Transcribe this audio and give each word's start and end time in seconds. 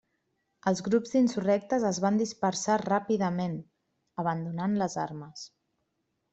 Els 0.69 0.79
grups 0.87 1.11
d'insurrectes 1.15 1.85
es 1.91 1.99
van 2.07 2.17
dispersar 2.23 2.79
ràpidament, 2.85 3.55
abandonant 4.25 4.77
les 4.85 5.01
armes. 5.07 5.49